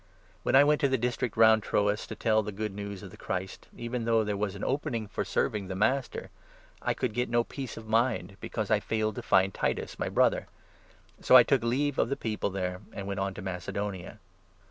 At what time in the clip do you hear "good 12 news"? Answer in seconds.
2.51-3.03